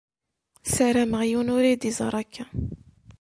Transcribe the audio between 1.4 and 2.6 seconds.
ur yi-d-iẓaṛ akka.